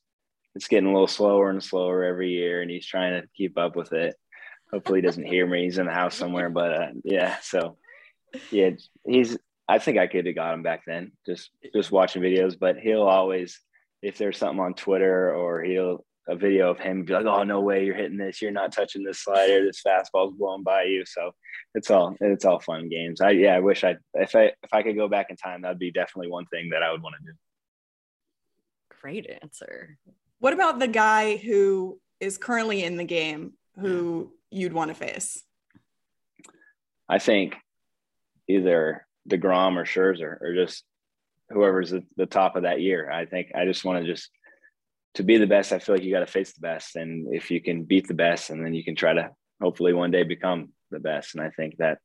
[0.55, 3.75] it's getting a little slower and slower every year and he's trying to keep up
[3.75, 4.15] with it
[4.73, 5.63] hopefully he doesn't hear me.
[5.63, 7.37] He's in the house somewhere, but uh, yeah.
[7.41, 7.77] So
[8.51, 8.71] yeah,
[9.05, 9.37] he's.
[9.69, 12.57] I think I could have got him back then, just just watching videos.
[12.59, 13.59] But he'll always,
[14.01, 17.61] if there's something on Twitter or he'll a video of him be like, "Oh no
[17.61, 18.41] way, you're hitting this.
[18.41, 19.63] You're not touching this slider.
[19.65, 21.31] This fastball's blowing by you." So
[21.75, 23.21] it's all it's all fun games.
[23.21, 25.79] I yeah, I wish I if I if I could go back in time, that'd
[25.79, 27.37] be definitely one thing that I would want to do.
[29.01, 29.97] Great answer.
[30.39, 35.41] What about the guy who is currently in the game who you'd want to face?
[37.09, 37.55] I think
[38.47, 40.83] either DeGrom or Scherzer or just
[41.49, 43.09] whoever's at the top of that year.
[43.09, 44.29] I think I just want to just
[45.15, 45.71] to be the best.
[45.71, 48.13] I feel like you got to face the best, and if you can beat the
[48.13, 51.35] best, and then you can try to hopefully one day become the best.
[51.35, 51.99] And I think that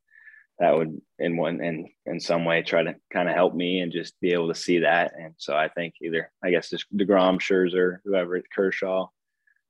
[0.58, 3.92] that would in one in in some way try to kind of help me and
[3.92, 5.12] just be able to see that.
[5.16, 9.06] And so I think either I guess just Degrom, Scherzer, whoever it's Kershaw,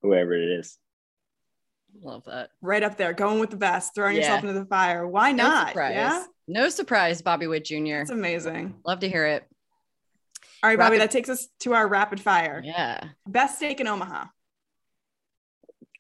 [0.03, 0.79] whoever it is.
[2.03, 2.51] Love that.
[2.61, 4.23] Right up there, going with the best, throwing yeah.
[4.23, 5.07] yourself into the fire.
[5.07, 5.69] Why no not?
[5.69, 5.95] Surprise.
[5.95, 6.25] Yeah.
[6.47, 8.01] No surprise, Bobby Witt Jr.
[8.01, 8.75] It's amazing.
[8.87, 9.45] Love to hear it.
[10.63, 12.61] All right, rapid- Bobby, that takes us to our rapid fire.
[12.65, 13.09] Yeah.
[13.27, 14.27] Best steak in Omaha.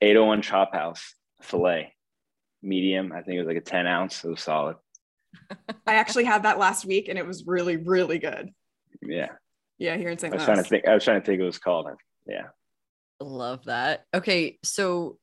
[0.01, 1.94] 801 Chop House filet,
[2.62, 3.12] medium.
[3.12, 4.25] I think it was like a 10 ounce.
[4.25, 4.77] It was solid.
[5.87, 8.51] I actually had that last week and it was really, really good.
[9.03, 9.29] Yeah.
[9.79, 10.33] Yeah, here in St.
[10.33, 10.38] Louis.
[10.38, 10.88] I was trying to think.
[10.88, 11.87] I was trying to think what it was called.
[12.27, 12.49] Yeah.
[13.21, 14.05] Love that.
[14.12, 15.18] Okay, so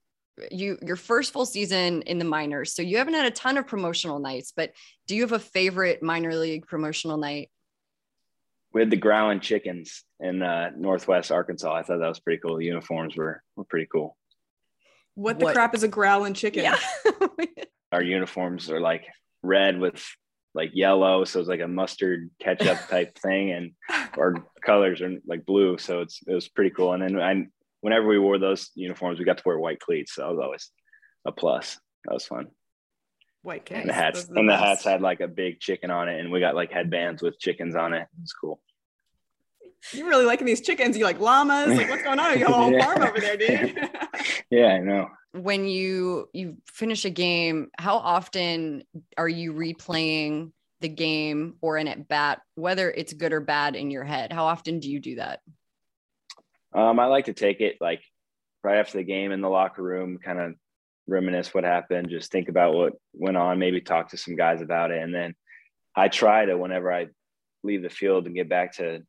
[0.52, 3.68] you your first full season in the minors, so you haven't had a ton of
[3.68, 4.72] promotional nights, but
[5.08, 7.50] do you have a favorite minor league promotional night?
[8.76, 11.74] We had the growling chickens in uh, Northwest Arkansas.
[11.74, 12.58] I thought that was pretty cool.
[12.58, 14.18] The uniforms were were pretty cool.
[15.14, 15.54] What the what?
[15.56, 16.64] crap is a growling chicken?
[16.64, 16.78] Yeah.
[17.94, 19.06] Our uniforms are like
[19.42, 20.06] red with
[20.54, 23.72] like yellow, so it's like a mustard ketchup type thing, and
[24.18, 26.92] our colors are like blue, so it's it was pretty cool.
[26.92, 27.46] And then I
[27.80, 30.16] whenever we wore those uniforms, we got to wear white cleats.
[30.16, 30.72] So that was always
[31.26, 31.80] a plus.
[32.04, 32.48] That was fun.
[33.46, 33.82] White cleats.
[33.82, 34.60] And the hats the and best.
[34.60, 37.40] the hats had like a big chicken on it, and we got like headbands with
[37.40, 38.02] chickens on it.
[38.02, 38.60] It was cool.
[39.92, 40.98] You're really liking these chickens?
[40.98, 41.78] You like llamas?
[41.78, 42.34] Like what's going on?
[42.34, 43.90] You got a whole farm over there, dude.
[44.50, 45.10] yeah, I know.
[45.34, 48.84] When you you finish a game, how often
[49.16, 53.92] are you replaying the game or an at bat, whether it's good or bad in
[53.92, 54.34] your head?
[54.34, 55.42] How often do you do that?
[56.74, 58.02] Um, I like to take it like
[58.64, 60.56] right after the game in the locker room, kind of
[61.08, 64.92] reminisce what happened, just think about what went on, maybe talk to some guys about
[64.92, 65.02] it.
[65.02, 65.36] And then
[65.96, 67.08] I try to, whenever I
[67.64, 69.02] leave the field and get back to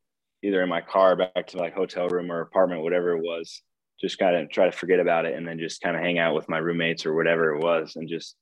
[0.42, 3.62] either in my car, back to like hotel room or apartment, whatever it was,
[4.00, 6.34] just kind of try to forget about it and then just kind of hang out
[6.34, 8.36] with my roommates or whatever it was and just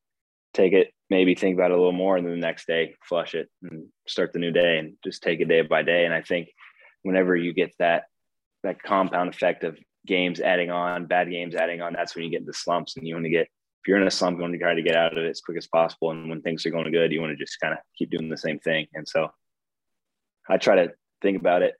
[0.53, 2.17] take it, maybe think about it a little more.
[2.17, 5.41] And then the next day, flush it and start the new day and just take
[5.41, 6.05] it day by day.
[6.05, 6.49] And I think
[7.03, 8.05] whenever you get that,
[8.65, 12.41] that compound effect of games adding on, bad games adding on, that's when you get
[12.41, 14.59] into slumps and you want to get, if you're in a slump, you want to
[14.59, 16.11] try to get out of it as quick as possible.
[16.11, 18.37] And when things are going good, you want to just kind of keep doing the
[18.37, 18.87] same thing.
[18.95, 19.31] And so
[20.49, 21.75] I try to think about it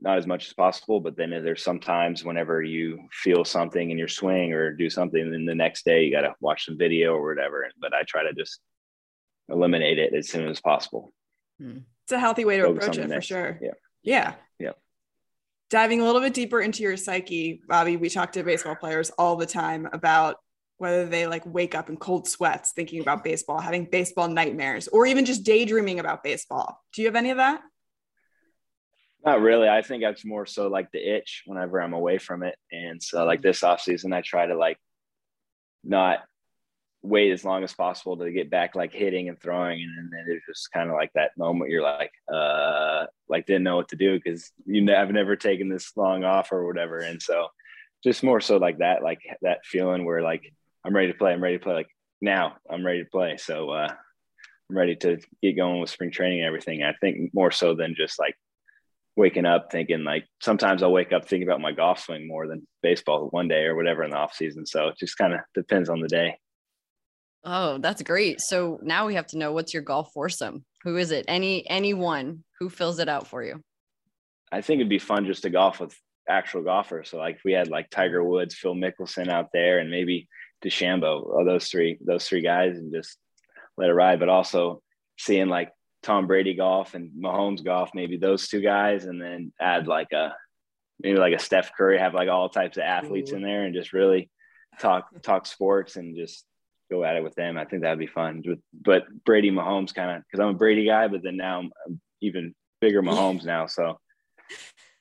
[0.00, 4.08] not as much as possible, but then there's sometimes whenever you feel something in your
[4.08, 7.14] swing or do something, and then the next day you got to watch some video
[7.14, 7.70] or whatever.
[7.80, 8.58] But I try to just
[9.48, 11.12] eliminate it as soon as possible.
[11.60, 11.78] Hmm.
[12.02, 13.58] It's a healthy way to Focus approach it for sure.
[13.62, 13.70] Yeah.
[14.02, 14.34] Yeah.
[14.58, 14.72] Yeah
[15.74, 19.34] diving a little bit deeper into your psyche, Bobby, we talk to baseball players all
[19.34, 20.36] the time about
[20.76, 25.04] whether they like wake up in cold sweats thinking about baseball, having baseball nightmares, or
[25.04, 26.80] even just daydreaming about baseball.
[26.92, 27.60] Do you have any of that?
[29.26, 29.68] Not really.
[29.68, 32.54] I think that's more so like the itch whenever I'm away from it.
[32.70, 34.78] And so like this off season, I try to like
[35.82, 36.20] not
[37.04, 40.46] wait as long as possible to get back like hitting and throwing and then it's
[40.46, 44.14] just kind of like that moment you're like uh like didn't know what to do
[44.18, 47.46] because you know i've never taken this long off or whatever and so
[48.02, 50.50] just more so like that like that feeling where like
[50.82, 51.90] i'm ready to play i'm ready to play like
[52.22, 53.92] now i'm ready to play so uh
[54.70, 57.94] i'm ready to get going with spring training and everything i think more so than
[57.94, 58.34] just like
[59.16, 62.66] waking up thinking like sometimes I'll wake up thinking about my golf swing more than
[62.82, 64.66] baseball one day or whatever in the off season.
[64.66, 66.36] So it just kind of depends on the day.
[67.44, 68.40] Oh, that's great.
[68.40, 70.64] So now we have to know what's your golf foursome.
[70.82, 71.26] Who is it?
[71.28, 73.60] Any anyone who fills it out for you?
[74.50, 75.94] I think it'd be fun just to golf with
[76.28, 77.10] actual golfers.
[77.10, 80.28] So like we had like Tiger Woods, Phil Mickelson out there, and maybe
[80.64, 83.18] DeChambeau, all those three, those three guys, and just
[83.76, 84.20] let it ride.
[84.20, 84.82] But also
[85.18, 85.70] seeing like
[86.02, 90.34] Tom Brady golf and Mahomes golf, maybe those two guys, and then add like a
[91.00, 93.36] maybe like a Steph Curry, have like all types of athletes Ooh.
[93.36, 94.30] in there, and just really
[94.80, 96.44] talk talk sports and just
[96.90, 97.56] go at it with them.
[97.56, 98.42] I think that'd be fun.
[98.72, 102.54] But Brady Mahomes kind of because I'm a Brady guy, but then now I'm even
[102.80, 103.66] bigger Mahomes now.
[103.66, 103.98] So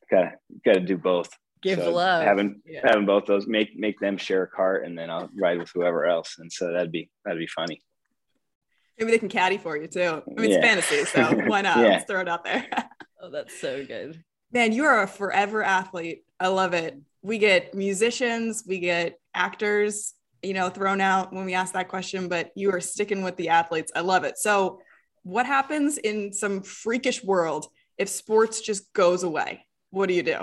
[0.10, 0.34] gotta
[0.66, 1.30] gotta do both.
[1.62, 2.24] Give so love.
[2.24, 2.82] Having yeah.
[2.84, 6.06] having both those make make them share a cart and then I'll ride with whoever
[6.06, 6.36] else.
[6.40, 7.82] And so that'd be that'd be funny.
[8.98, 10.22] Maybe they can caddy for you too.
[10.38, 10.58] I mean, yeah.
[10.58, 11.78] it's fantasy, so why not?
[11.78, 11.84] yeah.
[11.84, 12.68] Let's throw it out there.
[13.22, 14.24] oh, that's so good.
[14.52, 16.24] Man, you are a forever athlete.
[16.40, 17.00] I love it.
[17.24, 20.14] We get musicians, we get actors,
[20.44, 23.50] you know, thrown out when we ask that question, but you are sticking with the
[23.50, 23.92] athletes.
[23.96, 24.38] I love it.
[24.38, 24.80] So,
[25.24, 29.66] what happens in some freakish world if sports just goes away?
[29.90, 30.40] What do you do?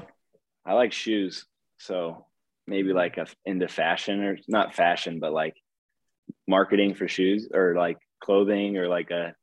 [0.65, 1.45] I like shoes.
[1.79, 2.27] So,
[2.67, 5.55] maybe like a, into fashion or not fashion, but like
[6.47, 9.35] marketing for shoes or like clothing or like a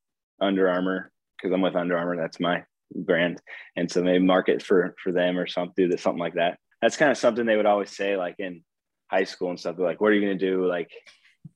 [0.42, 2.18] Under Armour because I'm with Under Armour.
[2.18, 2.64] That's my
[2.96, 3.42] brand.
[3.76, 6.58] And so maybe market for for them or something, something like that.
[6.82, 8.64] That's kind of something they would always say, like in
[9.10, 9.78] high school and stuff.
[9.78, 10.66] They're like, what are you going to do?
[10.66, 10.92] Like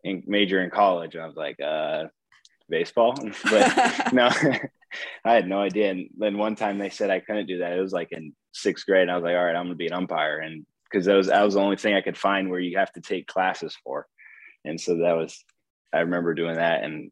[0.04, 1.16] in major in college.
[1.16, 2.06] And I was like, uh,
[2.70, 3.16] baseball.
[3.50, 4.30] But no,
[5.26, 5.92] I had no idea.
[5.92, 7.74] And then one time they said I couldn't do that.
[7.74, 9.04] It was like in sixth grade.
[9.04, 10.40] And I was like, all right, I'm going to be an umpire.
[10.40, 12.92] And because that was, that was the only thing I could find where you have
[12.94, 14.08] to take classes for.
[14.66, 15.44] And so that was,
[15.94, 16.84] I remember doing that.
[16.84, 17.12] And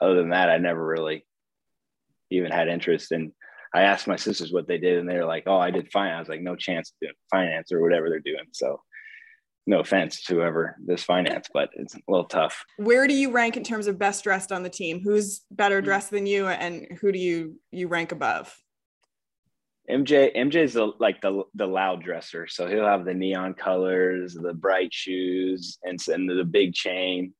[0.00, 1.24] other than that, I never really
[2.30, 3.32] even had interest in.
[3.74, 6.16] I asked my sisters what they did, and they were like, "Oh, I did finance."
[6.16, 8.80] I was like, "No chance of doing finance or whatever they're doing." So
[9.68, 12.64] no offense to whoever this finance, but it's a little tough.
[12.78, 15.00] Where do you rank in terms of best dressed on the team?
[15.00, 15.84] Who's better mm.
[15.84, 18.56] dressed than you, and who do you you rank above?
[19.90, 24.54] MJ MJ's the like the the loud dresser, so he'll have the neon colors, the
[24.54, 27.34] bright shoes, and, and the big chain.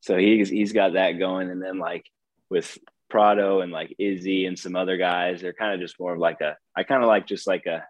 [0.00, 2.06] So he's he's got that going, and then like
[2.50, 2.76] with
[3.08, 6.40] Pratto and like Izzy and some other guys, they're kind of just more of like
[6.40, 6.56] a.
[6.76, 7.84] I kind of like just like a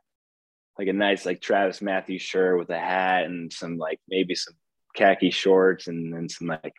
[0.78, 4.54] like a nice like Travis Matthews shirt with a hat and some like maybe some
[4.94, 6.74] khaki shorts and then some like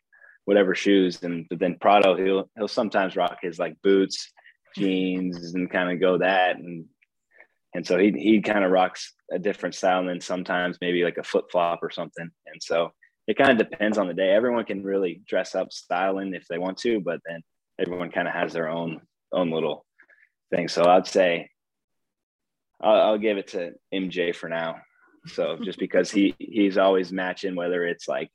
[0.45, 1.21] whatever shoes.
[1.21, 4.31] And but then Pratto he'll he'll sometimes rock his like boots,
[4.75, 6.57] jeans, and kind of go that.
[6.57, 6.85] And
[7.75, 11.17] and so he he kind of rocks a different style and then sometimes maybe like
[11.17, 12.29] a flip flop or something.
[12.47, 12.91] And so
[13.27, 14.31] it kind of depends on the day.
[14.31, 17.41] Everyone can really dress up styling if they want to, but then
[17.79, 19.01] everyone kind of has their own
[19.33, 19.85] own little
[20.51, 20.67] thing.
[20.69, 21.49] So I'd say
[22.81, 24.77] I'll, I'll give it to MJ for now.
[25.27, 28.29] So just because he he's always matching, whether it's like,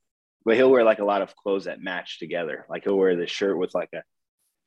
[0.45, 2.67] but he'll wear like a lot of clothes that match together.
[2.69, 4.03] Like he'll wear the shirt with like a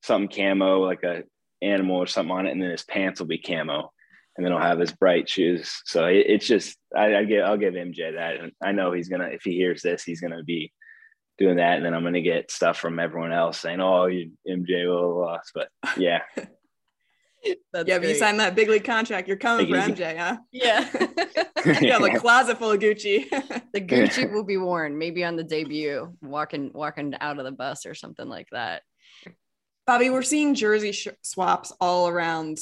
[0.04, 1.24] something camo, like a
[1.62, 3.92] animal or something on it, and then his pants will be camo,
[4.36, 5.82] and then he'll have his bright shoes.
[5.86, 9.10] So it, it's just I, I give I'll give MJ that, and I know he's
[9.10, 10.72] gonna if he hears this, he's gonna be
[11.38, 14.88] doing that, and then I'm gonna get stuff from everyone else saying, "Oh, you MJ,
[14.88, 15.40] blah, blah, blah.
[15.54, 16.22] But yeah,
[17.74, 18.18] That's yeah, but you great.
[18.18, 19.28] signed that big league contract.
[19.28, 19.98] You're coming Take for it.
[19.98, 20.38] MJ, huh?
[20.52, 20.90] Yeah.
[21.82, 23.30] You have a closet full of Gucci.
[23.74, 27.86] the Gucci will be worn maybe on the debut, walking walking out of the bus
[27.86, 28.84] or something like that.
[29.86, 32.60] Bobby, we're seeing jersey sh- swaps all around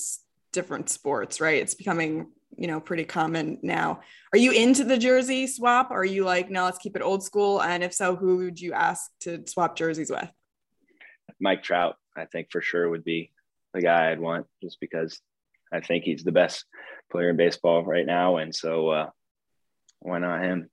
[0.53, 1.61] different sports, right?
[1.61, 4.01] It's becoming, you know, pretty common now.
[4.33, 5.91] Are you into the jersey swap?
[5.91, 7.61] Or are you like, no, let's keep it old school?
[7.61, 10.29] And if so, who would you ask to swap jerseys with?
[11.39, 13.31] Mike Trout, I think for sure would be
[13.75, 15.19] the guy I'd want just because
[15.71, 16.65] I think he's the best
[17.11, 18.37] player in baseball right now.
[18.37, 19.09] And so uh,
[19.99, 20.69] why not him?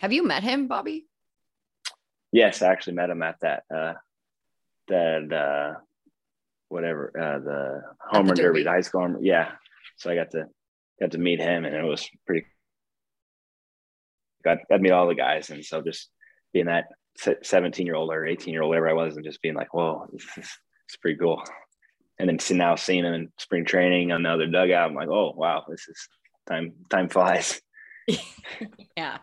[0.00, 1.06] Have you met him, Bobby?
[2.32, 3.94] Yes, I actually met him at that, uh,
[4.88, 5.78] that, uh,
[6.68, 8.62] whatever, uh, the home run derby, Derby?
[8.64, 9.02] the high school.
[9.02, 9.52] Home, yeah.
[9.96, 10.46] So I got to,
[11.00, 12.46] got to meet him and it was pretty,
[14.44, 15.48] got, got to meet all the guys.
[15.50, 16.10] And so just
[16.52, 16.86] being that
[17.42, 20.06] 17 year old or 18 year old, whatever I was, and just being like, whoa,
[20.12, 20.50] this is,
[20.88, 21.42] it's pretty cool.
[22.18, 25.08] And then see- now seeing him in spring training on the other dugout, I'm like,
[25.08, 26.08] oh wow, this is
[26.48, 26.72] time.
[26.90, 27.60] Time flies.
[28.96, 29.18] Yeah,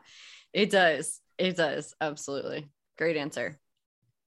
[0.54, 1.20] it does.
[1.40, 1.96] It does.
[2.00, 2.70] Absolutely.
[2.98, 3.60] Great answer.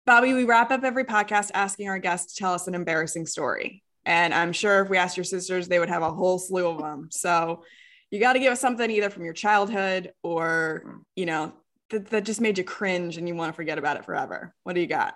[0.06, 3.82] Bobby, we wrap up every podcast asking our guests to tell us an embarrassing story.
[4.04, 6.78] And I'm sure if we asked your sisters, they would have a whole slew of
[6.78, 7.08] them.
[7.10, 7.64] So
[8.10, 11.54] you got to give us something either from your childhood or, you know,
[11.90, 14.54] that, that just made you cringe and you want to forget about it forever.
[14.64, 15.14] What do you got?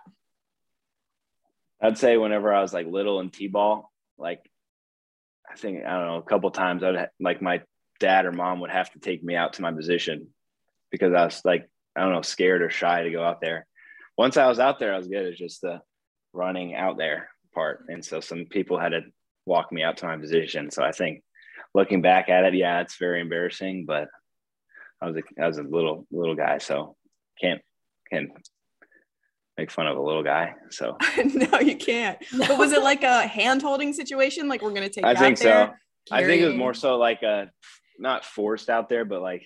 [1.80, 4.40] I'd say whenever I was like little in t-ball, like
[5.50, 7.62] I think I don't know, a couple times I'd ha- like my
[8.00, 10.28] dad or mom would have to take me out to my position
[10.90, 13.66] because I was like I don't know, scared or shy to go out there.
[14.18, 15.26] Once I was out there, I was good.
[15.26, 15.80] It's just the
[16.32, 19.02] running out there part, and so some people had to
[19.46, 20.70] walk me out to my position.
[20.70, 21.22] So I think
[21.74, 24.08] looking back at it, yeah, it's very embarrassing, but
[25.00, 26.96] I was a, I was a little little guy, so
[27.40, 27.60] can't
[28.10, 28.30] can't
[29.56, 30.54] make fun of a little guy.
[30.70, 32.18] So no, you can't.
[32.36, 34.48] But was it like a hand holding situation?
[34.48, 35.70] Like we're going to take I think so.
[36.10, 37.50] I think it was more so like a
[37.98, 39.42] not forced out there, but like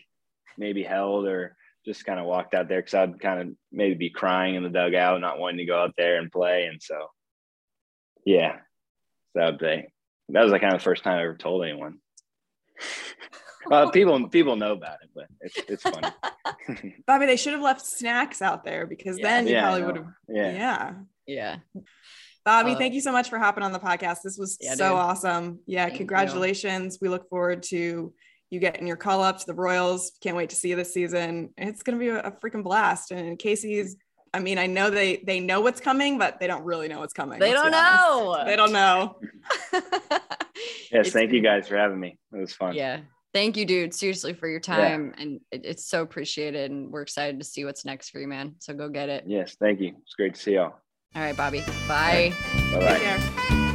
[0.59, 4.11] maybe held or just kind of walked out there because I'd kind of maybe be
[4.11, 6.67] crying in the dugout, not wanting to go out there and play.
[6.67, 7.07] And so,
[8.27, 8.57] yeah,
[9.35, 9.87] that would be
[10.33, 11.99] that was like kind of the first time I ever told anyone.
[13.67, 16.95] well, people people know about it, but it's it's funny.
[17.07, 19.27] Bobby, they should have left snacks out there because Yeah.
[19.29, 20.07] then you Yeah, probably would have.
[20.29, 20.53] yeah.
[20.53, 20.93] Yeah.
[21.27, 21.57] Yeah.
[22.45, 24.19] Bobby, Uh, thank you so much for hopping on the podcast.
[24.25, 24.97] This was Yeah, so dude.
[24.99, 25.61] awesome.
[25.67, 25.99] Yeah, Thank you.
[25.99, 26.99] congratulations.
[27.01, 28.13] We look forward to
[28.51, 30.13] you getting your call up to the Royals.
[30.23, 31.51] Can't wait to see you this season.
[31.59, 33.11] It's going to be a, a freaking blast.
[33.13, 33.97] And Casey's,
[34.35, 37.13] I mean, I know they they know what's coming, but they don't really know what's
[37.13, 37.39] coming.
[37.39, 38.43] They don't know.
[38.47, 39.21] They don't know.
[40.93, 42.19] Yes, It's- thank you guys for having me.
[42.35, 42.75] It was fun.
[42.75, 43.01] Yeah.
[43.33, 43.95] Thank you, dude.
[43.95, 45.15] Seriously for your time.
[45.19, 46.71] And it, it's so appreciated.
[46.71, 48.57] And we're excited to see what's next for you, man.
[48.59, 49.25] So go get it.
[49.27, 49.95] Yes, thank you.
[50.03, 50.75] It's great to see y'all.
[51.15, 51.51] All right, Bye.
[51.51, 52.35] Bye.
[52.73, 52.99] Bye bye.
[52.99, 53.67] care.